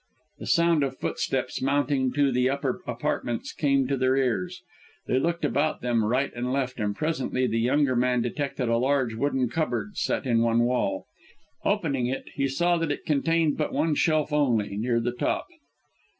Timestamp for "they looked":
5.05-5.45